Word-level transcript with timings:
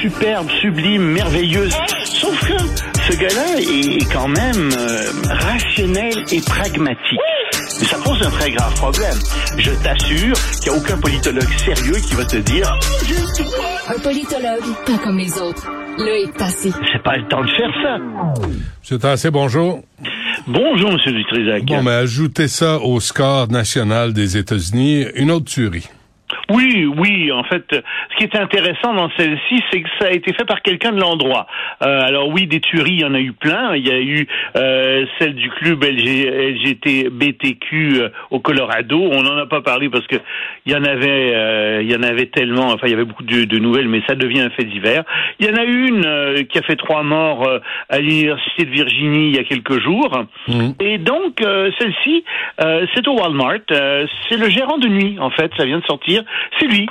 superbe, 0.00 0.48
sublime, 0.60 1.02
merveilleuse. 1.02 1.74
Sauf 2.04 2.40
que 2.40 2.58
ce 3.02 3.16
gars-là 3.18 3.60
est 3.60 4.12
quand 4.12 4.28
même 4.28 4.70
euh, 4.76 5.00
rationnel 5.28 6.14
et 6.32 6.40
pragmatique. 6.40 7.20
Mais 7.80 7.86
ça 7.86 7.96
pose 8.04 8.20
un 8.22 8.30
très 8.30 8.50
grave 8.50 8.74
problème. 8.74 9.16
Je 9.56 9.70
t'assure 9.82 10.36
qu'il 10.60 10.72
n'y 10.72 10.78
a 10.78 10.80
aucun 10.80 10.98
politologue 10.98 11.48
sérieux 11.64 11.96
qui 12.06 12.14
va 12.14 12.24
te 12.24 12.36
dire 12.36 12.78
Un 13.88 13.98
politologue, 14.00 14.74
pas 14.86 14.98
comme 14.98 15.18
les 15.18 15.32
autres. 15.38 15.68
Le 15.98 16.28
est 16.28 16.38
passé. 16.38 16.70
c'est 16.92 17.02
pas 17.02 17.16
le 17.16 17.26
temps 17.28 17.42
de 17.42 17.50
faire 17.50 17.70
ça. 17.82 18.48
Monsieur 18.80 18.98
Tassé, 18.98 19.30
bonjour. 19.30 19.82
Bonjour, 20.46 20.92
Monsieur 20.92 21.12
Dutrisac. 21.12 21.64
Bon, 21.64 21.82
mais 21.82 21.90
ajoutez 21.90 22.46
ça 22.46 22.78
au 22.78 23.00
score 23.00 23.48
national 23.48 24.12
des 24.12 24.36
États-Unis, 24.36 25.06
une 25.16 25.32
autre 25.32 25.46
tuerie. 25.46 25.88
Oui, 26.50 26.86
oui. 26.86 27.30
En 27.30 27.44
fait, 27.44 27.64
ce 27.70 28.16
qui 28.16 28.24
est 28.24 28.36
intéressant 28.36 28.94
dans 28.94 29.10
celle-ci, 29.16 29.62
c'est 29.70 29.82
que 29.82 29.88
ça 30.00 30.06
a 30.06 30.10
été 30.10 30.32
fait 30.32 30.44
par 30.44 30.62
quelqu'un 30.62 30.92
de 30.92 31.00
l'endroit. 31.00 31.46
Euh, 31.82 32.00
alors 32.00 32.28
oui, 32.28 32.46
des 32.46 32.60
tueries, 32.60 32.92
il 32.92 33.00
y 33.00 33.04
en 33.04 33.14
a 33.14 33.20
eu 33.20 33.32
plein. 33.32 33.74
Il 33.76 33.86
y 33.86 33.90
a 33.90 34.00
eu 34.00 34.26
euh, 34.56 35.04
celle 35.18 35.34
du 35.34 35.50
club 35.50 35.84
LG, 35.84 36.54
LGTBTQ 36.54 38.00
euh, 38.00 38.08
au 38.30 38.40
Colorado. 38.40 38.98
On 38.98 39.22
n'en 39.22 39.36
a 39.36 39.46
pas 39.46 39.60
parlé 39.60 39.88
parce 39.90 40.06
que 40.06 40.16
il 40.66 40.72
y 40.72 40.76
en 40.76 40.84
avait, 40.84 41.34
euh, 41.34 41.82
il 41.82 41.90
y 41.90 41.96
en 41.96 42.02
avait 42.02 42.26
tellement. 42.26 42.68
Enfin, 42.68 42.86
il 42.86 42.90
y 42.90 42.94
avait 42.94 43.04
beaucoup 43.04 43.24
de, 43.24 43.44
de, 43.44 43.58
nouvelles, 43.58 43.88
mais 43.88 44.02
ça 44.06 44.14
devient 44.14 44.40
un 44.40 44.50
fait 44.50 44.64
divers. 44.64 45.04
Il 45.40 45.46
y 45.46 45.50
en 45.50 45.56
a 45.56 45.64
une 45.64 46.04
euh, 46.04 46.42
qui 46.44 46.58
a 46.58 46.62
fait 46.62 46.76
trois 46.76 47.02
morts 47.02 47.46
euh, 47.46 47.58
à 47.88 48.00
l'université 48.00 48.64
de 48.64 48.70
Virginie 48.70 49.28
il 49.28 49.36
y 49.36 49.38
a 49.38 49.44
quelques 49.44 49.80
jours. 49.80 50.24
Mmh. 50.46 50.70
Et 50.80 50.98
donc 50.98 51.42
celle-ci, 51.78 52.24
c'est 52.58 53.06
au 53.08 53.18
Walmart. 53.18 53.60
c'est 53.68 54.36
le 54.36 54.48
gérant 54.48 54.78
de 54.78 54.88
nuit, 54.88 55.16
en 55.20 55.30
fait. 55.30 55.50
Ça 55.56 55.64
vient 55.64 55.78
de 55.78 55.84
sortir. 55.84 56.22
C'est 56.58 56.66
lui 56.66 56.88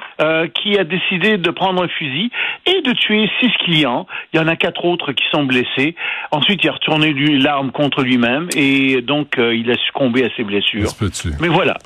qui 0.53 0.77
a 0.77 0.83
décidé 0.83 1.37
de 1.37 1.51
prendre 1.51 1.83
un 1.83 1.87
fusil 1.87 2.31
et 2.65 2.81
de 2.81 2.93
tuer 2.93 3.29
six 3.39 3.51
clients. 3.63 4.07
Il 4.33 4.37
y 4.37 4.39
en 4.39 4.47
a 4.47 4.55
quatre 4.55 4.85
autres 4.85 5.11
qui 5.13 5.23
sont 5.31 5.43
blessés. 5.43 5.95
Ensuite, 6.31 6.63
il 6.63 6.69
a 6.69 6.73
retourné 6.73 7.13
l'arme 7.13 7.71
contre 7.71 8.03
lui-même 8.03 8.47
et 8.55 9.01
donc 9.01 9.35
il 9.37 9.69
a 9.69 9.75
succombé 9.85 10.23
à 10.25 10.29
ses 10.35 10.43
blessures. 10.43 10.91
Mais 11.39 11.47
voilà. 11.47 11.77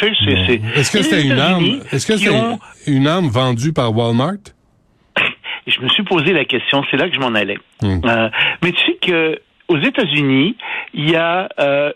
Est-ce 0.00 0.90
que 0.92 1.02
c'était 1.02 1.22
une 1.22 1.38
arme? 1.38 1.80
Est-ce 1.92 2.06
que 2.06 2.16
c'est 2.16 2.30
ont... 2.30 2.58
une 2.86 3.06
arme 3.06 3.28
vendue 3.28 3.72
par 3.72 3.96
Walmart? 3.96 4.34
Et 5.66 5.70
je 5.70 5.80
me 5.80 5.88
suis 5.88 6.04
posé 6.04 6.32
la 6.32 6.44
question. 6.44 6.84
C'est 6.90 6.96
là 6.96 7.08
que 7.08 7.14
je 7.14 7.20
m'en 7.20 7.34
allais. 7.34 7.58
Hmm. 7.82 8.00
Euh, 8.04 8.28
mais 8.62 8.72
tu 8.72 8.84
sais 8.84 8.98
que 9.00 9.40
aux 9.68 9.78
États-Unis, 9.78 10.56
il 10.94 11.10
y 11.10 11.16
a 11.16 11.48
euh, 11.58 11.92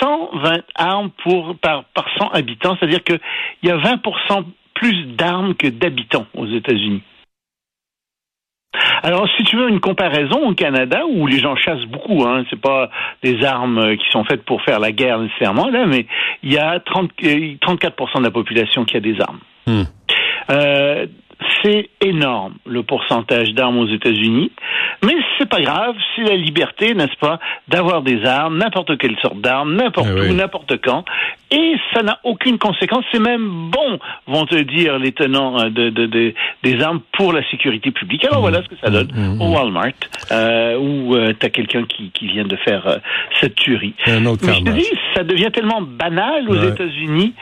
120 0.00 0.62
armes 0.74 1.10
pour 1.22 1.56
par 1.56 1.84
par 1.94 2.06
100 2.18 2.30
habitants, 2.30 2.76
c'est-à-dire 2.78 3.04
que 3.04 3.14
il 3.62 3.68
y 3.68 3.72
a 3.72 3.76
20% 3.76 4.44
plus 4.74 5.06
d'armes 5.16 5.54
que 5.54 5.68
d'habitants 5.68 6.26
aux 6.34 6.46
États-Unis. 6.46 7.02
Alors, 9.02 9.28
si 9.36 9.44
tu 9.44 9.56
veux 9.56 9.68
une 9.68 9.80
comparaison 9.80 10.48
au 10.48 10.54
Canada, 10.54 11.04
où 11.06 11.26
les 11.26 11.38
gens 11.38 11.54
chassent 11.56 11.86
beaucoup, 11.86 12.24
hein, 12.24 12.44
c'est 12.50 12.60
pas 12.60 12.90
des 13.22 13.44
armes 13.44 13.96
qui 13.96 14.10
sont 14.10 14.24
faites 14.24 14.44
pour 14.44 14.62
faire 14.62 14.80
la 14.80 14.92
guerre 14.92 15.20
nécessairement, 15.20 15.68
là, 15.68 15.86
mais 15.86 16.06
il 16.42 16.52
y 16.52 16.58
a 16.58 16.80
30, 16.80 17.12
34% 17.20 18.18
de 18.18 18.24
la 18.24 18.30
population 18.30 18.84
qui 18.84 18.96
a 18.96 19.00
des 19.00 19.20
armes. 19.20 19.38
Hmm. 19.66 19.84
Euh, 20.50 21.06
c'est 21.64 21.88
énorme 22.02 22.54
le 22.66 22.82
pourcentage 22.82 23.54
d'armes 23.54 23.78
aux 23.78 23.88
États-Unis, 23.88 24.52
mais 25.02 25.14
c'est 25.38 25.48
pas 25.48 25.60
grave, 25.62 25.96
c'est 26.14 26.22
la 26.22 26.36
liberté, 26.36 26.94
n'est-ce 26.94 27.16
pas, 27.18 27.40
d'avoir 27.68 28.02
des 28.02 28.24
armes, 28.26 28.58
n'importe 28.58 28.98
quelle 28.98 29.16
sorte 29.22 29.40
d'armes, 29.40 29.74
n'importe 29.74 30.08
Eh 30.10 30.20
où, 30.20 30.22
oui. 30.24 30.34
n'importe 30.34 30.76
quand, 30.84 31.04
et 31.50 31.74
ça 31.94 32.02
n'a 32.02 32.18
aucune 32.24 32.58
conséquence. 32.58 33.04
C'est 33.12 33.18
même 33.20 33.70
bon, 33.70 33.98
vont 34.26 34.44
te 34.44 34.56
dire 34.56 34.98
les 34.98 35.12
tenants 35.12 35.58
euh, 35.58 35.70
de, 35.70 35.88
de, 35.88 36.06
de- 36.06 36.34
des 36.62 36.82
armes 36.82 37.00
pour 37.12 37.32
la 37.32 37.42
sécurité 37.50 37.90
publique. 37.90 38.24
Alors 38.26 38.40
voilà 38.40 38.62
ce 38.62 38.68
que 38.68 38.76
ça 38.82 38.90
donne 38.90 39.08
mmh, 39.14 39.40
au 39.40 39.52
Walmart, 39.54 39.92
euh, 40.32 40.76
où 40.78 41.16
tu 41.38 41.46
as 41.46 41.50
quelqu'un 41.50 41.84
qui, 41.84 42.10
qui 42.10 42.26
vient 42.26 42.44
de 42.44 42.56
faire 42.56 42.86
euh, 42.86 42.96
cette 43.40 43.54
tuerie. 43.54 43.94
Un 44.06 44.26
autre 44.26 44.42
Mais 44.46 44.54
je 44.54 44.60
te 44.64 44.70
dis, 44.70 44.86
ça 45.14 45.24
devient 45.24 45.50
tellement 45.52 45.80
banal 45.80 46.48
aux 46.48 46.54
Ouais. 46.54 46.68
États-Unis 46.68 47.32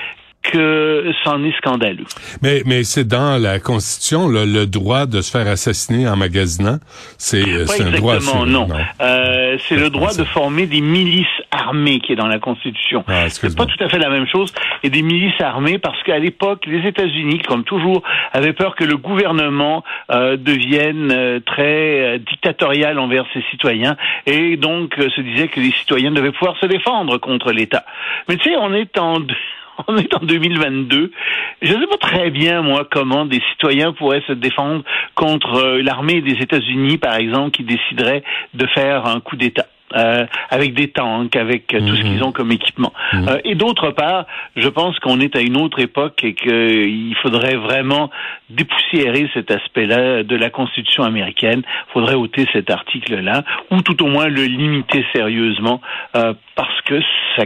que 0.53 1.13
c'en 1.25 1.43
est 1.45 1.57
scandaleux. 1.57 2.05
Mais, 2.43 2.63
mais 2.67 2.85
c'est 2.85 3.07
dans 3.07 3.41
la 3.41 3.59
Constitution, 3.59 4.29
là, 4.29 4.45
le 4.45 4.67
droit 4.67 5.07
de 5.07 5.21
se 5.21 5.31
faire 5.31 5.47
assassiner 5.47 6.07
en 6.09 6.17
magasinant. 6.17 6.79
C'est 7.19 7.43
euh, 7.43 7.65
un 7.81 7.91
droit 7.91 8.17
exactement, 8.17 8.43
assuré, 8.43 8.51
non. 8.51 8.69
Euh, 9.01 9.57
c'est 9.69 9.77
le 9.77 9.91
droit 9.91 10.15
de 10.15 10.25
former 10.25 10.67
des 10.67 10.81
milices 10.81 11.27
armées 11.51 12.01
qui 12.01 12.13
est 12.13 12.17
dans 12.17 12.27
la 12.27 12.39
Constitution. 12.39 13.05
Ah, 13.09 13.29
c'est 13.29 13.57
pas 13.57 13.67
tout 13.67 13.83
à 13.83 13.89
fait 13.89 13.99
la 13.99 14.11
même 14.11 14.27
chose. 14.27 14.53
Et 14.83 14.91
des 14.91 15.03
milices 15.03 15.41
armées 15.41 15.79
parce 15.79 16.03
qu'à 16.03 16.19
l'époque, 16.19 16.65
les 16.67 16.87
États-Unis, 16.87 17.41
comme 17.41 17.65
toujours, 17.65 18.03
avaient 18.33 18.53
peur 18.53 18.75
que 18.75 18.85
le 18.85 18.97
gouvernement 18.97 19.85
euh, 20.11 20.37
devienne 20.37 21.11
euh, 21.13 21.41
très 21.41 22.17
euh, 22.17 22.19
dictatorial 22.19 22.99
envers 22.99 23.25
ses 23.33 23.43
citoyens 23.51 23.97
et 24.27 24.57
donc 24.57 24.99
euh, 24.99 25.09
se 25.11 25.21
disait 25.21 25.49
que 25.49 25.61
les 25.61 25.73
citoyens 25.73 26.11
devaient 26.11 26.33
pouvoir 26.33 26.57
se 26.59 26.67
défendre 26.67 27.19
contre 27.19 27.53
l'État. 27.53 27.85
Mais 28.29 28.37
tu 28.37 28.51
sais, 28.51 28.57
on 28.57 28.75
est 28.75 28.99
en 28.99 29.19
on 29.89 29.97
est 29.97 30.15
en 30.15 30.21
2022. 30.21 31.11
Je 31.63 31.73
ne 31.75 31.81
sais 31.81 31.87
pas 31.87 31.97
très 31.99 32.31
bien, 32.31 32.63
moi, 32.63 32.87
comment 32.91 33.25
des 33.27 33.41
citoyens 33.53 33.93
pourraient 33.93 34.23
se 34.27 34.33
défendre 34.33 34.83
contre 35.15 35.55
euh, 35.57 35.83
l'armée 35.83 36.21
des 36.21 36.33
États-Unis, 36.43 36.99
par 36.99 37.17
exemple, 37.17 37.51
qui 37.53 37.65
déciderait 37.65 38.23
de 38.55 38.67
faire 38.67 39.07
un 39.07 39.21
coup 39.21 39.37
d'État. 39.37 39.67
euh, 39.95 40.25
avec 40.49 40.73
des 40.73 40.89
tanks, 40.89 41.37
avec 41.37 41.75
euh, 41.75 41.81
tout 41.81 41.95
ce 41.97 42.03
Mhm. 42.03 42.09
qu'ils 42.15 42.25
ont 42.25 42.33
comme 42.33 42.51
équipement. 42.51 42.95
Mhm. 43.13 43.29
Euh, 43.29 43.39
et 43.45 43.55
d'autre 43.55 43.91
part, 43.91 44.25
je 44.57 44.67
pense 44.69 44.99
qu'on 45.01 45.21
est 45.21 45.37
à 45.37 45.41
une 45.43 45.59
autre 45.59 45.81
époque 45.81 46.25
et 46.25 46.33
qu'il 46.33 47.15
faudrait 47.21 47.57
vraiment 47.57 48.09
dépoussiérer 48.55 49.29
cet 49.35 49.51
aspect-là 49.51 50.23
de 50.23 50.37
la 50.37 50.51
Constitution 50.51 51.03
américaine. 51.03 51.63
Il 51.89 51.93
faudrait 51.93 52.15
ôter 52.15 52.47
cet 52.53 52.71
article-là, 52.71 53.45
ou 53.71 53.83
tout 53.83 54.03
au 54.03 54.07
moins 54.09 54.29
le 54.29 54.45
limiter 54.45 55.05
sérieusement, 55.15 55.81
euh, 56.17 56.35
parce 56.55 56.81
que 56.83 57.01
ça, 57.37 57.45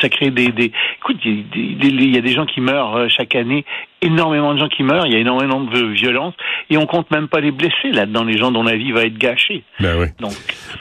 ça 0.00 0.08
crée 0.08 0.30
des... 0.30 0.48
des... 0.48 0.72
Écoute, 0.98 1.16
il 1.24 1.38
y, 1.38 1.40
a 1.40 1.44
des- 1.54 1.90
des- 1.90 2.04
il 2.04 2.14
y 2.14 2.18
a 2.18 2.20
des 2.20 2.32
gens 2.32 2.46
qui 2.46 2.60
meurent 2.60 2.96
euh, 2.96 3.08
chaque 3.08 3.34
année, 3.34 3.64
énormément 4.02 4.54
de 4.54 4.60
gens 4.60 4.68
qui 4.68 4.82
meurent, 4.82 5.06
il 5.06 5.12
y 5.12 5.16
a 5.16 5.18
énormément 5.18 5.60
de 5.60 5.80
violences, 5.86 6.34
et 6.70 6.76
on 6.76 6.86
compte 6.86 7.10
même 7.10 7.28
pas 7.28 7.40
les 7.40 7.50
blessés 7.50 7.90
là-dedans, 7.92 8.24
les 8.24 8.36
gens 8.38 8.50
dont 8.52 8.62
la 8.62 8.76
vie 8.76 8.92
va 8.92 9.04
être 9.04 9.18
gâchée. 9.18 9.64
Ben 9.80 9.96
oui. 9.98 10.06
Donc, 10.20 10.32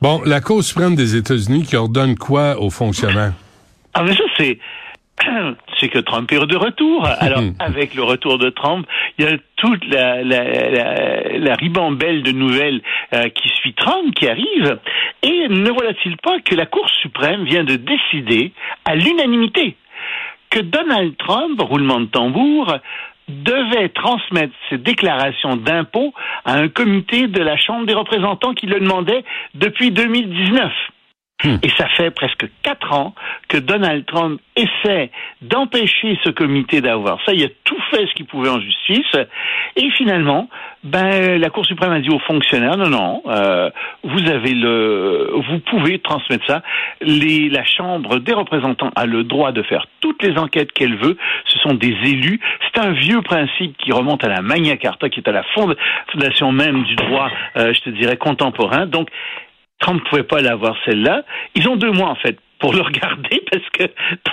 Bon, 0.01 0.21
la 0.25 0.41
Cour 0.41 0.63
suprême 0.63 0.95
des 0.95 1.15
États-Unis 1.15 1.63
qui 1.63 1.75
ordonne 1.75 2.15
quoi 2.15 2.59
aux 2.59 2.69
fonctionnaires? 2.69 3.33
Ah 3.95 4.03
mais 4.03 4.13
ça 4.15 4.23
c'est 4.37 4.57
c'est 5.79 5.89
que 5.89 5.99
Trump 5.99 6.31
est 6.31 6.45
de 6.45 6.55
retour. 6.55 7.05
Alors 7.19 7.41
avec 7.59 7.95
le 7.95 8.03
retour 8.03 8.37
de 8.37 8.49
Trump, 8.49 8.85
il 9.17 9.25
y 9.25 9.27
a 9.27 9.37
toute 9.57 9.85
la, 9.85 10.23
la, 10.23 10.43
la, 10.43 11.37
la 11.37 11.55
ribambelle 11.55 12.23
de 12.23 12.31
nouvelles 12.31 12.81
euh, 13.13 13.29
qui 13.29 13.49
suit 13.49 13.73
Trump 13.73 14.13
qui 14.15 14.27
arrive. 14.27 14.79
Et 15.21 15.47
ne 15.49 15.69
voilà-t-il 15.69 16.17
pas 16.17 16.39
que 16.39 16.55
la 16.55 16.65
Cour 16.65 16.89
suprême 17.01 17.45
vient 17.45 17.63
de 17.63 17.75
décider 17.75 18.51
à 18.85 18.95
l'unanimité 18.95 19.75
que 20.49 20.59
Donald 20.59 21.17
Trump, 21.17 21.59
roulement 21.61 21.99
de 21.99 22.05
tambour, 22.05 22.77
devait 23.27 23.89
transmettre 23.89 24.53
ses 24.69 24.77
déclarations 24.77 25.55
d'impôts 25.55 26.13
à 26.45 26.57
un 26.57 26.67
comité 26.67 27.27
de 27.27 27.41
la 27.41 27.57
Chambre 27.57 27.85
des 27.85 27.93
représentants 27.93 28.53
qui 28.53 28.67
le 28.67 28.79
demandait 28.79 29.23
depuis 29.55 29.91
2019. 29.91 30.71
Et 31.43 31.69
ça 31.77 31.87
fait 31.89 32.11
presque 32.11 32.45
quatre 32.61 32.93
ans 32.93 33.13
que 33.49 33.57
Donald 33.57 34.05
Trump 34.05 34.39
essaie 34.55 35.11
d'empêcher 35.41 36.17
ce 36.23 36.29
comité 36.29 36.81
d'avoir 36.81 37.19
ça. 37.25 37.33
Il 37.33 37.43
a 37.43 37.49
tout 37.63 37.79
fait 37.91 38.05
ce 38.07 38.13
qu'il 38.13 38.25
pouvait 38.25 38.49
en 38.49 38.59
justice. 38.61 39.15
Et 39.75 39.89
finalement, 39.91 40.49
ben, 40.83 41.39
la 41.39 41.49
Cour 41.49 41.65
suprême 41.65 41.91
a 41.91 41.99
dit 41.99 42.09
aux 42.09 42.19
fonctionnaires, 42.19 42.77
non, 42.77 42.89
non, 42.89 43.23
euh, 43.27 43.69
vous 44.03 44.29
avez 44.29 44.53
le, 44.53 45.31
vous 45.47 45.59
pouvez 45.59 45.99
transmettre 45.99 46.45
ça. 46.45 46.61
Les, 47.01 47.49
la 47.49 47.63
Chambre 47.63 48.19
des 48.19 48.33
représentants 48.33 48.91
a 48.95 49.05
le 49.05 49.23
droit 49.23 49.51
de 49.51 49.63
faire 49.63 49.85
toutes 50.01 50.21
les 50.23 50.37
enquêtes 50.37 50.71
qu'elle 50.71 50.95
veut. 50.95 51.17
Ce 51.45 51.59
sont 51.59 51.73
des 51.73 51.95
élus. 52.03 52.39
C'est 52.65 52.81
un 52.81 52.91
vieux 52.91 53.21
principe 53.21 53.77
qui 53.77 53.91
remonte 53.91 54.23
à 54.23 54.29
la 54.29 54.41
Magna 54.41 54.77
Carta, 54.77 55.09
qui 55.09 55.19
est 55.19 55.27
à 55.27 55.31
la 55.31 55.43
fondation 55.53 56.51
même 56.51 56.83
du 56.83 56.95
droit, 56.95 57.29
euh, 57.57 57.73
je 57.73 57.81
te 57.81 57.89
dirais, 57.89 58.17
contemporain. 58.17 58.85
Donc, 58.85 59.09
Trump 59.83 60.01
ne 60.03 60.09
pouvait 60.09 60.23
pas 60.23 60.41
l'avoir 60.41 60.75
celle-là. 60.85 61.23
Ils 61.55 61.67
ont 61.67 61.75
deux 61.75 61.91
mois 61.91 62.09
en 62.09 62.15
fait 62.15 62.37
pour 62.59 62.73
le 62.73 62.81
regarder 62.81 63.43
parce 63.51 63.69
que 63.73 63.83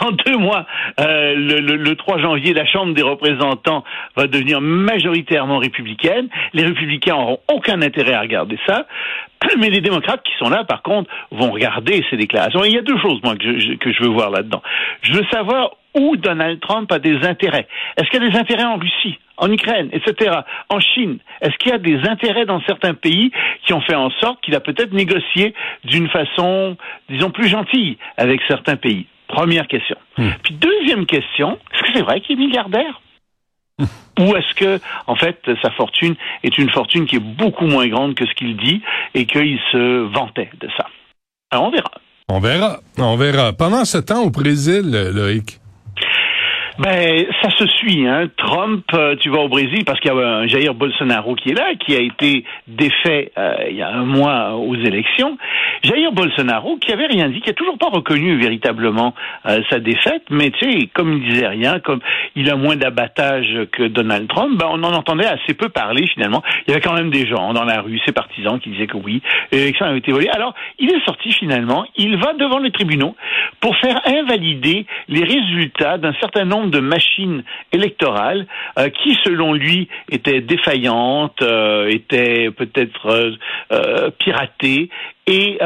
dans 0.01 0.13
deux 0.13 0.37
mois, 0.37 0.65
euh, 1.01 1.35
le, 1.35 1.57
le- 1.61 1.77
le 1.77 1.97
3 1.97 2.21
janvier, 2.21 2.55
la 2.55 2.65
Chambre 2.65 2.95
des 2.95 3.03
représentants 3.03 3.83
va 4.17 4.29
devenir 4.29 4.61
majoritairement 4.61 5.59
républicaine. 5.59 6.29
Les 6.53 6.65
républicains 6.65 7.15
n'auront 7.17 7.41
aucun 7.53 7.83
intérêt 7.83 8.13
à 8.15 8.21
regarder 8.21 8.57
ça. 8.69 8.87
Mais 9.59 9.71
les 9.71 9.81
démocrates 9.81 10.23
qui 10.23 10.33
sont 10.39 10.49
là, 10.51 10.63
par 10.65 10.83
contre, 10.83 11.11
vont 11.33 11.51
regarder 11.51 12.05
ces 12.11 12.17
déclarations. 12.17 12.63
Et 12.65 12.69
il 12.69 12.75
y 12.75 12.79
a 12.79 12.83
deux 12.83 12.99
choses, 12.99 13.21
moi, 13.25 13.35
que 13.37 13.59
je, 13.59 13.75
que 13.75 13.93
je 13.93 14.03
veux 14.03 14.11
voir 14.11 14.31
là-dedans. 14.31 14.63
Je 15.03 15.13
veux 15.15 15.25
savoir 15.33 15.71
où 15.95 16.17
Donald 16.17 16.61
Trump 16.61 16.91
a 16.93 16.99
des 16.99 17.27
intérêts. 17.27 17.67
Est-ce 17.97 18.09
qu'il 18.11 18.23
y 18.23 18.27
a 18.27 18.31
des 18.31 18.39
intérêts 18.39 18.65
en 18.65 18.77
Russie, 18.77 19.19
en 19.37 19.51
Ukraine, 19.51 19.89
etc., 19.93 20.41
en 20.69 20.81
Chine? 20.81 21.19
Est-ce 21.41 21.57
qu'il 21.59 21.73
y 21.73 21.75
a 21.75 21.79
des 21.79 22.09
intérêts 22.09 22.47
dans 22.47 22.61
certains 22.63 22.95
pays 22.95 23.31
qui 23.65 23.73
ont 23.73 23.81
fait 23.81 23.95
en 23.95 24.11
sorte 24.21 24.41
qu'il 24.43 24.55
a 24.55 24.61
peut-être 24.61 24.93
négocié 24.93 25.55
d'une 25.85 26.09
façon, 26.09 26.77
disons, 27.09 27.31
plus 27.31 27.49
gentille 27.49 27.99
avec 28.17 28.41
certains 28.47 28.77
pays? 28.77 29.07
Première 29.29 29.69
question. 29.69 29.97
Hmm. 30.19 30.31
Puis 30.43 30.55
deuxième 30.55 31.07
question, 31.07 31.59
est-ce 31.73 31.83
que 31.83 31.89
c'est 31.95 32.03
vrai 32.03 32.21
qu'il 32.21 32.41
est 32.41 32.47
milliardaire? 32.47 33.01
Ou 34.19 34.37
est-ce 34.37 34.55
que, 34.55 34.81
en 35.07 35.17
fait, 35.17 35.41
sa 35.63 35.71
fortune 35.71 36.15
est 36.43 36.59
une 36.59 36.71
fortune 36.71 37.07
qui 37.07 37.17
est 37.17 37.21
beaucoup 37.21 37.67
moins 37.67 37.87
grande 37.89 38.15
que 38.15 38.27
ce 38.27 38.35
qu'il 38.35 38.57
dit 38.57 38.83
et 39.15 39.25
qu'il 39.25 39.59
se 39.73 40.13
vantait 40.13 40.51
de 40.61 40.69
ça? 40.77 40.87
Alors 41.51 41.67
on 41.67 41.71
verra. 41.71 41.91
On 42.29 42.39
verra, 42.39 42.81
on 42.99 43.17
verra. 43.17 43.53
Pendant 43.53 43.85
ce 43.85 43.99
temps 43.99 44.23
au 44.23 44.31
Brésil, 44.31 44.91
Loïc. 45.15 45.60
Ben, 46.81 47.27
ça 47.43 47.51
se 47.51 47.67
suit. 47.67 48.07
Hein. 48.07 48.31
Trump, 48.39 48.87
euh, 48.95 49.15
tu 49.21 49.29
vas 49.29 49.41
au 49.41 49.49
Brésil 49.49 49.85
parce 49.85 50.01
qu'il 50.01 50.11
y 50.11 50.15
a 50.15 50.17
un 50.17 50.47
Jair 50.47 50.73
Bolsonaro 50.73 51.35
qui 51.35 51.51
est 51.51 51.55
là, 51.55 51.75
qui 51.79 51.95
a 51.95 52.01
été 52.01 52.43
défait 52.69 53.33
euh, 53.37 53.67
il 53.69 53.77
y 53.77 53.83
a 53.83 53.91
un 53.91 54.07
mois 54.07 54.55
aux 54.55 54.77
élections. 54.77 55.37
Jair 55.83 56.11
Bolsonaro, 56.13 56.79
qui 56.79 56.91
avait 56.91 57.05
rien 57.05 57.29
dit, 57.29 57.43
qui 57.43 57.51
a 57.51 57.53
toujours 57.53 57.77
pas 57.77 57.91
reconnu 57.91 58.39
véritablement 58.39 59.13
euh, 59.45 59.61
sa 59.69 59.79
défaite, 59.79 60.23
mais 60.31 60.53
tu 60.53 60.73
sais, 60.73 60.89
comme 60.95 61.19
il 61.19 61.31
disait 61.31 61.49
rien, 61.49 61.81
comme 61.81 62.01
il 62.35 62.49
a 62.49 62.57
moins 62.57 62.77
d'abattage 62.77 63.67
que 63.73 63.83
Donald 63.83 64.27
Trump, 64.29 64.57
ben, 64.57 64.69
on 64.71 64.83
en 64.83 64.95
entendait 64.95 65.27
assez 65.27 65.53
peu 65.53 65.69
parler 65.69 66.07
finalement. 66.07 66.43
Il 66.67 66.71
y 66.71 66.73
avait 66.73 66.81
quand 66.81 66.95
même 66.95 67.11
des 67.11 67.27
gens 67.27 67.53
dans 67.53 67.65
la 67.65 67.83
rue, 67.83 68.01
ses 68.07 68.13
partisans, 68.13 68.59
qui 68.59 68.71
disaient 68.71 68.87
que 68.87 68.97
oui, 68.97 69.21
l'élection 69.53 69.85
avait 69.85 69.99
été 69.99 70.13
volée. 70.13 70.31
Alors, 70.31 70.55
il 70.79 70.91
est 70.91 71.05
sorti 71.05 71.31
finalement, 71.33 71.85
il 71.97 72.17
va 72.17 72.33
devant 72.33 72.59
les 72.59 72.71
tribunaux 72.71 73.15
pour 73.61 73.77
faire 73.77 74.01
invalider 74.07 74.87
les 75.09 75.25
résultats 75.25 75.99
d'un 75.99 76.15
certain 76.15 76.47
nombre 76.47 76.70
de 76.71 76.81
machines 76.81 77.45
électorales 77.73 78.47
euh, 78.79 78.89
qui, 78.89 79.17
selon 79.25 79.53
lui, 79.53 79.89
étaient 80.11 80.41
défaillantes, 80.41 81.43
euh, 81.43 81.89
étaient 81.89 82.51
peut-être 82.51 83.37
euh, 83.73 84.11
piratées 84.19 84.91
et 85.27 85.59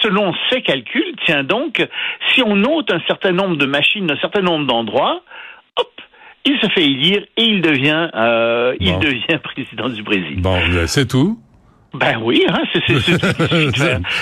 selon 0.00 0.32
ses 0.50 0.62
calculs, 0.62 1.14
tiens 1.26 1.44
donc, 1.44 1.86
si 2.32 2.42
on 2.42 2.56
note 2.56 2.90
un 2.90 3.00
certain 3.06 3.32
nombre 3.32 3.56
de 3.56 3.66
machines 3.66 4.06
d'un 4.06 4.18
certain 4.18 4.40
nombre 4.40 4.66
d'endroits, 4.66 5.22
hop, 5.76 6.00
il 6.44 6.58
se 6.60 6.68
fait 6.68 6.84
élire 6.84 7.24
et 7.36 7.42
il 7.42 7.60
devient, 7.60 8.08
il 8.80 8.98
devient 8.98 9.38
président 9.42 9.88
du 9.88 10.02
Brésil. 10.02 10.40
Bon, 10.40 10.58
c'est 10.86 11.08
tout. 11.08 11.38
Ben 11.94 12.18
oui, 12.22 12.44
hein, 12.48 12.62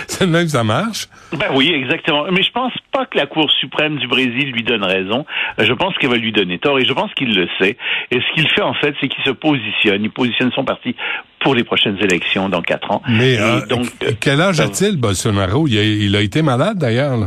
c'est 0.06 0.26
même 0.26 0.48
ça 0.48 0.62
marche? 0.62 1.08
Ben 1.32 1.48
oui, 1.54 1.72
exactement. 1.72 2.24
Mais 2.30 2.42
je 2.42 2.52
pense 2.52 2.72
pas 2.92 3.06
que 3.06 3.16
la 3.16 3.26
Cour 3.26 3.50
suprême 3.50 3.96
du 3.96 4.06
Brésil 4.06 4.52
lui 4.52 4.62
donne 4.62 4.84
raison. 4.84 5.24
Euh, 5.58 5.64
je 5.64 5.72
pense 5.72 5.96
qu'elle 5.96 6.10
va 6.10 6.16
lui 6.16 6.32
donner 6.32 6.58
tort 6.58 6.78
et 6.78 6.84
je 6.84 6.92
pense 6.92 7.12
qu'il 7.14 7.34
le 7.34 7.48
sait. 7.58 7.76
Et 8.10 8.20
ce 8.20 8.34
qu'il 8.34 8.48
fait 8.50 8.62
en 8.62 8.74
fait, 8.74 8.94
c'est 9.00 9.08
qu'il 9.08 9.24
se 9.24 9.30
positionne. 9.30 10.04
Il 10.04 10.10
positionne 10.10 10.52
son 10.54 10.64
parti 10.64 10.94
pour 11.40 11.54
les 11.54 11.64
prochaines 11.64 11.98
élections 11.98 12.48
dans 12.48 12.62
quatre 12.62 12.90
ans. 12.90 13.02
Mais 13.08 13.38
euh, 13.38 13.66
donc, 13.66 13.86
euh, 14.02 14.12
quel 14.20 14.40
âge 14.40 14.60
a-t-il, 14.60 14.98
Bolsonaro? 14.98 15.66
Il 15.66 15.78
a, 15.78 15.82
il 15.82 16.14
a 16.14 16.20
été 16.20 16.42
malade 16.42 16.78
d'ailleurs. 16.78 17.18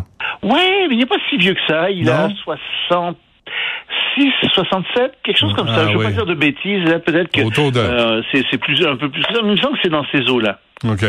Ouais, 0.44 0.88
mais 0.88 0.94
il 0.94 1.00
n'est 1.00 1.06
pas 1.06 1.18
si 1.30 1.38
vieux 1.38 1.54
que 1.54 1.66
ça. 1.68 1.90
Il 1.90 2.10
a 2.10 2.30
60 2.44 3.18
66, 3.18 3.25
67, 4.54 5.20
quelque 5.24 5.38
chose 5.38 5.54
comme 5.54 5.68
ça. 5.68 5.76
Ah 5.78 5.88
je 5.88 5.94
ne 5.94 5.98
veux 5.98 6.04
pas 6.04 6.12
dire 6.12 6.26
de 6.26 6.34
bêtises. 6.34 6.84
Peut-être 7.06 7.32
que 7.32 7.42
euh, 7.78 8.22
c'est 8.32 8.58
plus 8.58 8.86
un 8.86 8.96
peu 8.96 9.10
plus. 9.10 9.24
Il 9.30 9.46
me 9.46 9.58
semble 9.58 9.76
que 9.76 9.80
c'est 9.84 9.90
dans 9.90 10.06
ces 10.12 10.30
eaux-là. 10.30 10.60
OK. 10.92 11.06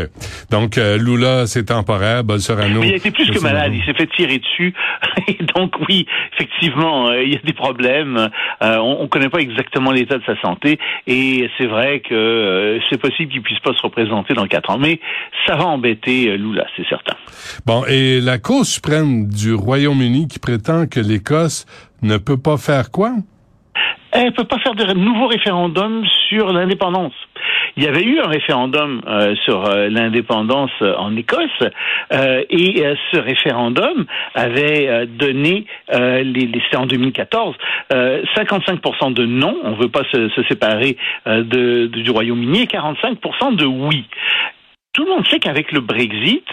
Donc, 0.50 0.78
euh, 0.78 0.98
Lula, 0.98 1.46
c'est 1.46 1.64
temporaire. 1.64 2.24
Bolsonaro... 2.24 2.80
Mais 2.80 2.88
il 2.88 2.92
a 2.92 2.96
été 2.96 3.10
plus 3.10 3.30
que 3.30 3.40
malade. 3.40 3.72
Il 3.74 3.84
s'est 3.84 3.94
fait 3.94 4.06
tirer 4.06 4.38
dessus. 4.38 4.74
Et 5.28 5.38
donc, 5.54 5.74
oui, 5.88 6.06
effectivement, 6.34 7.08
euh, 7.08 7.22
il 7.22 7.32
y 7.32 7.36
a 7.36 7.40
des 7.44 7.52
problèmes. 7.52 8.28
Euh, 8.62 8.76
on 8.78 9.02
ne 9.02 9.08
connaît 9.08 9.28
pas 9.28 9.38
exactement 9.38 9.92
l'état 9.92 10.18
de 10.18 10.24
sa 10.24 10.40
santé. 10.40 10.78
Et 11.06 11.48
c'est 11.58 11.66
vrai 11.66 12.00
que 12.00 12.78
c'est 12.90 13.00
possible 13.00 13.32
qu'il 13.32 13.42
puisse 13.42 13.60
pas 13.60 13.72
se 13.74 13.82
représenter 13.82 14.34
dans 14.34 14.46
quatre 14.46 14.70
ans. 14.70 14.78
Mais 14.78 15.00
ça 15.46 15.56
va 15.56 15.66
embêter 15.66 16.36
Lula, 16.36 16.66
c'est 16.76 16.86
certain. 16.88 17.16
Bon, 17.66 17.84
et 17.88 18.20
la 18.20 18.38
Cour 18.38 18.64
suprême 18.64 19.28
du 19.28 19.54
Royaume-Uni 19.54 20.28
qui 20.28 20.38
prétend 20.38 20.86
que 20.86 21.00
l'Écosse 21.00 21.66
ne 22.02 22.16
peut 22.16 22.36
pas 22.36 22.56
faire 22.56 22.90
quoi? 22.90 23.12
Elle 24.12 24.32
peut 24.32 24.44
pas 24.44 24.58
faire 24.58 24.74
de 24.74 24.94
nouveau 24.94 25.26
référendum 25.26 26.04
sur 26.28 26.52
l'indépendance. 26.52 27.12
Il 27.78 27.84
y 27.84 27.88
avait 27.88 28.04
eu 28.04 28.18
un 28.20 28.28
référendum 28.28 29.02
euh, 29.06 29.34
sur 29.44 29.66
euh, 29.66 29.90
l'indépendance 29.90 30.70
euh, 30.80 30.94
en 30.96 31.14
Écosse 31.14 31.50
et 32.10 32.82
ce 33.12 33.18
référendum 33.18 34.06
avait 34.34 35.06
donné, 35.06 35.66
les, 35.90 36.22
les 36.22 36.62
c'était 36.64 36.76
en 36.76 36.86
2014, 36.86 37.54
55% 37.90 39.12
de 39.12 39.26
non, 39.26 39.56
on 39.64 39.72
veut 39.72 39.88
pas 39.88 40.04
se, 40.12 40.28
se 40.30 40.42
séparer 40.44 40.96
de, 41.26 41.86
du 41.86 42.10
Royaume-Uni, 42.10 42.62
et 42.62 42.66
45% 42.66 43.56
de 43.56 43.66
oui 43.66 44.04
tout 44.96 45.04
le 45.04 45.10
monde 45.10 45.26
sait 45.28 45.38
qu'avec 45.38 45.72
le 45.72 45.80
Brexit, 45.80 46.48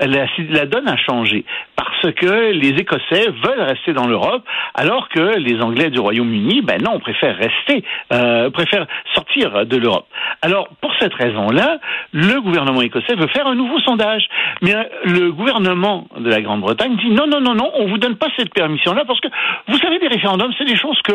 la, 0.00 0.26
la, 0.50 0.66
donne 0.66 0.88
a 0.88 0.96
changé 0.96 1.44
parce 1.76 2.12
que 2.14 2.50
les 2.50 2.70
Écossais 2.70 3.30
veulent 3.44 3.62
rester 3.62 3.92
dans 3.92 4.08
l'Europe, 4.08 4.42
alors 4.74 5.08
que 5.08 5.38
les 5.38 5.60
Anglais 5.62 5.90
du 5.90 6.00
Royaume-Uni, 6.00 6.62
ben 6.62 6.82
non, 6.82 6.98
préfèrent 6.98 7.36
rester, 7.36 7.84
euh, 8.12 8.50
préfèrent 8.50 8.88
sortir 9.14 9.64
de 9.64 9.76
l'Europe. 9.76 10.06
Alors 10.42 10.68
pour 10.80 10.92
cette 10.98 11.14
raison-là, 11.14 11.78
le 12.12 12.40
gouvernement 12.40 12.82
écossais 12.82 13.14
veut 13.14 13.28
faire 13.28 13.46
un 13.46 13.54
nouveau 13.54 13.78
sondage, 13.78 14.26
mais 14.60 14.74
le 15.04 15.30
gouvernement 15.30 16.08
de 16.18 16.28
la 16.28 16.42
Grande-Bretagne 16.42 16.96
dit 16.96 17.10
non, 17.10 17.28
non, 17.28 17.40
non, 17.40 17.54
non, 17.54 17.70
on 17.74 17.86
vous 17.86 17.98
donne 17.98 18.16
pas 18.16 18.26
cette 18.36 18.52
permission-là 18.52 19.04
parce 19.06 19.20
que 19.20 19.28
vous 19.68 19.78
savez, 19.78 20.00
des 20.00 20.08
référendums, 20.08 20.52
c'est 20.58 20.64
des 20.64 20.76
choses 20.76 21.00
que 21.02 21.12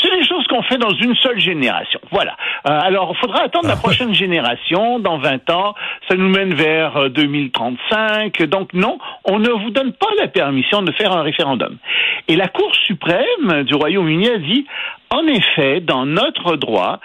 c'est 0.00 0.10
des 0.16 0.24
choses 0.24 0.46
qu'on 0.46 0.62
fait 0.62 0.78
dans 0.78 0.90
une 0.90 1.16
seule 1.16 1.40
génération. 1.40 1.98
Voilà. 2.12 2.36
Euh, 2.68 2.78
alors, 2.80 3.12
il 3.16 3.18
faudra 3.18 3.42
attendre 3.42 3.68
la 3.68 3.76
prochaine 3.76 4.14
génération, 4.14 5.00
dans 5.00 5.18
20 5.18 5.50
ans. 5.50 5.74
Ça 6.08 6.16
nous 6.20 6.28
mène 6.30 6.54
vers 6.54 7.10
2035. 7.10 8.40
Euh, 8.40 8.46
Donc 8.46 8.72
non, 8.74 8.98
on 9.24 9.38
ne 9.38 9.50
vous 9.50 9.70
donne 9.70 9.92
pas 9.92 10.10
la 10.18 10.28
permission 10.28 10.82
de 10.82 10.92
faire 10.92 11.12
un 11.12 11.22
référendum. 11.22 11.76
Et 12.28 12.36
la 12.36 12.48
Cour 12.48 12.74
suprême 12.86 13.64
du 13.64 13.74
Royaume-Uni 13.74 14.28
a 14.28 14.38
dit, 14.38 14.66
en 15.10 15.26
effet, 15.26 15.80
dans 15.80 16.06
notre 16.06 16.56
droit, 16.56 17.00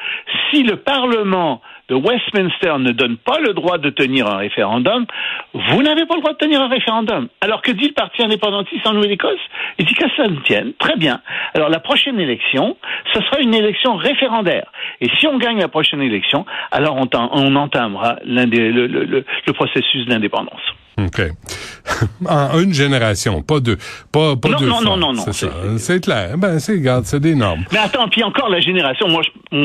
si 0.50 0.64
le 0.64 0.78
Parlement 0.78 1.62
de 1.90 1.96
Westminster 1.96 2.74
ne 2.80 2.92
donne 2.92 3.18
pas 3.18 3.40
le 3.40 3.54
droit 3.54 3.78
de 3.78 3.90
tenir 3.90 4.28
un 4.28 4.38
référendum, 4.38 5.06
vous 5.54 5.84
n'avez 5.84 6.06
pas 6.06 6.16
le 6.16 6.22
droit 6.22 6.34
de 6.34 6.38
tenir 6.38 6.62
un 6.62 6.68
référendum. 6.68 7.28
Alors 7.42 7.62
que 7.62 7.72
dit 7.72 7.88
le 7.88 7.94
Parti 7.94 8.24
indépendantiste 8.24 8.86
en 8.88 8.94
Nouvelle-Écosse 8.94 9.40
Il 9.78 9.86
dit 9.86 9.94
que 9.94 10.10
ça 10.16 10.28
ne 10.28 10.40
tienne. 10.42 10.74
Très 10.80 10.96
bien. 10.96 11.22
Alors 11.54 11.70
la 11.70 11.80
prochaine 11.80 12.20
élection, 12.20 12.78
ce 13.14 13.22
sera 13.22 13.40
une 13.40 13.54
élection 13.54 13.96
référendaire. 13.96 14.72
Et 15.02 15.10
si 15.20 15.28
on 15.28 15.38
gagne 15.38 15.60
la 15.60 15.68
prochaine 15.68 16.02
élection, 16.02 16.46
alors 16.72 16.96
on, 16.98 17.56
entamera 17.56 18.18
le 18.26 19.52
processus 19.52 20.06
d'indépendance. 20.06 20.62
OK. 20.98 21.22
en 22.26 22.60
une 22.60 22.74
génération, 22.74 23.42
pas 23.42 23.60
deux. 23.60 23.78
Pas, 24.12 24.36
pas 24.36 24.50
non, 24.50 24.58
deux 24.58 24.68
non, 24.68 24.82
non, 24.82 24.98
non, 24.98 25.14
non, 25.14 25.26
C'est 25.78 26.00
clair. 26.00 26.38
Ben, 26.38 26.60
c'est, 26.60 26.74
regarde, 26.74 27.06
c'est 27.06 27.20
des 27.20 27.36
normes. 27.36 27.66
Mais 27.72 27.80
attends, 27.80 28.08
puis 28.08 28.24
encore 28.24 28.50
la 28.50 28.62
génération, 28.62 29.08
moi, 29.10 29.22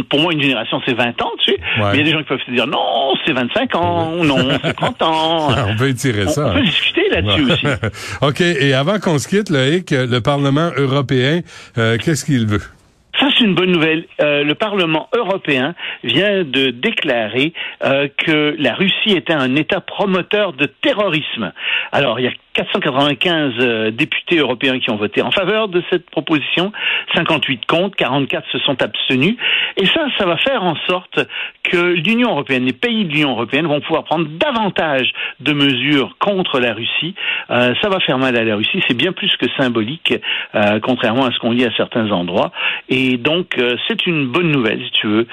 pour 0.08 0.20
moi, 0.20 0.32
une 0.32 0.42
génération, 0.42 0.80
c'est 0.84 0.94
20 0.94 1.22
ans, 1.22 1.30
tu 1.38 1.52
sais. 1.52 1.60
Mais 1.78 1.94
il 1.94 1.98
y 1.98 2.00
a 2.00 2.04
des 2.04 2.10
gens 2.10 2.18
qui 2.18 2.24
peuvent 2.24 2.40
se 2.44 2.50
dire, 2.50 2.66
non, 2.66 3.14
c'est 3.24 3.32
25 3.32 3.74
ans, 3.76 4.24
non, 4.24 4.48
c'est 4.62 4.74
30 4.74 5.02
ans. 5.02 5.48
on 5.68 5.76
peut 5.76 5.88
étirer 5.88 6.26
ça. 6.26 6.48
On 6.48 6.54
peut 6.54 6.64
discuter 6.64 7.08
là-dessus 7.10 7.52
aussi. 7.52 7.66
OK. 8.22 8.40
Et 8.40 8.74
avant 8.74 8.98
qu'on 8.98 9.18
se 9.18 9.28
quitte, 9.28 9.50
Loïc, 9.50 9.90
le 9.90 10.18
Parlement 10.20 10.70
européen, 10.76 11.40
euh, 11.78 11.96
qu'est-ce 11.98 12.24
qu'il 12.24 12.46
veut? 12.46 12.62
Ça, 13.20 13.28
c'est 13.36 13.44
une 13.44 13.54
bonne 13.54 13.70
nouvelle. 13.70 14.06
Euh, 14.20 14.44
le 14.44 14.54
Parlement 14.54 15.08
européen 15.14 15.74
vient 16.02 16.42
de 16.42 16.70
déclarer 16.70 17.52
euh, 17.84 18.08
que 18.16 18.56
la 18.58 18.74
Russie 18.74 19.10
était 19.10 19.34
un 19.34 19.56
État 19.56 19.80
promoteur 19.80 20.54
de 20.54 20.64
terrorisme. 20.64 21.52
Alors, 21.92 22.18
il 22.18 22.24
y 22.24 22.28
a 22.28 22.32
495 22.54 23.52
euh, 23.60 23.90
députés 23.90 24.38
européens 24.38 24.78
qui 24.80 24.90
ont 24.90 24.96
voté 24.96 25.22
en 25.22 25.30
faveur 25.30 25.68
de 25.68 25.82
cette 25.90 26.10
proposition, 26.10 26.72
58 27.14 27.64
contre, 27.66 27.96
44 27.96 28.44
se 28.50 28.58
sont 28.58 28.82
abstenus, 28.82 29.36
et 29.76 29.86
ça, 29.86 30.06
ça 30.18 30.26
va 30.26 30.36
faire 30.36 30.64
en 30.64 30.76
sorte 30.88 31.20
que 31.62 31.76
l'Union 31.76 32.30
européenne, 32.30 32.64
les 32.64 32.72
pays 32.72 33.04
de 33.04 33.12
l'Union 33.12 33.30
européenne 33.30 33.66
vont 33.66 33.80
pouvoir 33.80 34.04
prendre 34.04 34.26
davantage 34.26 35.12
de 35.40 35.52
mesures 35.52 36.16
contre 36.18 36.58
la 36.58 36.74
Russie. 36.74 37.14
Euh, 37.50 37.74
ça 37.80 37.88
va 37.88 38.00
faire 38.00 38.18
mal 38.18 38.36
à 38.36 38.44
la 38.44 38.56
Russie, 38.56 38.82
c'est 38.88 38.96
bien 38.96 39.12
plus 39.12 39.34
que 39.36 39.46
symbolique, 39.56 40.14
euh, 40.54 40.80
contrairement 40.80 41.26
à 41.26 41.32
ce 41.32 41.38
qu'on 41.38 41.52
lit 41.52 41.64
à 41.64 41.72
certains 41.76 42.10
endroits, 42.10 42.50
donc 43.18 43.58
c'est 43.86 44.06
une 44.06 44.28
bonne 44.28 44.50
nouvelle, 44.50 44.80
si 44.84 44.90
tu 44.92 45.06
veux, 45.06 45.26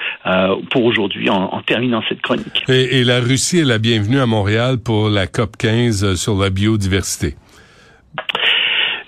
pour 0.70 0.84
aujourd'hui, 0.84 1.30
en, 1.30 1.44
en, 1.44 1.62
terminant 1.62 2.02
cette 2.08 2.20
chronique. 2.20 2.64
Et, 2.68 3.00
et 3.00 3.04
la 3.04 3.20
Russie 3.20 3.58
est 3.58 3.64
la 3.64 3.78
bienvenue 3.78 4.20
à 4.20 4.26
Montréal 4.26 4.78
pour 4.78 5.08
la 5.08 5.26
COP 5.26 5.56
15 5.56 6.14
sur 6.14 6.36
la 6.38 6.50
biodiversité. 6.50 7.34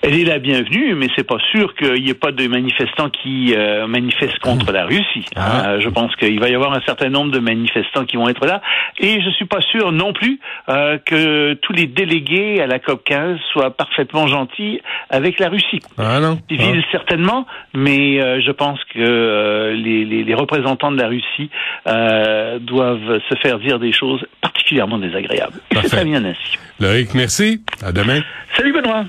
Elle 0.03 0.19
est 0.19 0.23
la 0.23 0.39
bienvenue, 0.39 0.95
mais 0.95 1.09
c'est 1.15 1.27
pas 1.27 1.37
sûr 1.51 1.75
qu'il 1.75 2.03
n'y 2.03 2.09
ait 2.09 2.15
pas 2.15 2.31
de 2.31 2.47
manifestants 2.47 3.11
qui 3.11 3.53
euh, 3.55 3.85
manifestent 3.85 4.39
contre 4.39 4.71
la 4.71 4.85
Russie. 4.85 5.25
Ah. 5.35 5.67
Euh, 5.67 5.79
je 5.79 5.89
pense 5.89 6.15
qu'il 6.15 6.39
va 6.39 6.49
y 6.49 6.55
avoir 6.55 6.73
un 6.73 6.81
certain 6.87 7.09
nombre 7.09 7.31
de 7.31 7.37
manifestants 7.37 8.05
qui 8.05 8.17
vont 8.17 8.27
être 8.27 8.43
là, 8.47 8.61
et 8.97 9.21
je 9.21 9.29
suis 9.29 9.45
pas 9.45 9.61
sûr 9.61 9.91
non 9.91 10.11
plus 10.11 10.39
euh, 10.69 10.97
que 11.05 11.53
tous 11.53 11.73
les 11.73 11.85
délégués 11.85 12.61
à 12.61 12.65
la 12.65 12.79
COP 12.79 13.03
15 13.03 13.37
soient 13.53 13.77
parfaitement 13.77 14.25
gentils 14.25 14.81
avec 15.11 15.39
la 15.39 15.49
Russie. 15.49 15.81
Ah 15.99 16.19
non. 16.19 16.39
Civils 16.49 16.83
ah. 16.83 16.91
certainement, 16.91 17.45
mais 17.75 18.41
je 18.41 18.51
pense 18.51 18.79
que 18.95 19.73
les, 19.75 20.03
les, 20.03 20.23
les, 20.23 20.33
représentants 20.33 20.91
de 20.91 20.99
la 20.99 21.09
Russie 21.09 21.51
doivent 21.85 23.19
se 23.29 23.35
faire 23.39 23.59
dire 23.59 23.77
des 23.77 23.91
choses 23.91 24.25
particulièrement 24.41 24.97
désagréables. 24.97 25.59
C'est 25.73 25.89
très 25.89 26.05
bien 26.05 26.25
ainsi. 26.25 26.57
Loïc, 26.79 27.13
merci. 27.13 27.63
À 27.83 27.91
demain. 27.91 28.21
Salut 28.57 28.73
Benoît. 28.73 29.05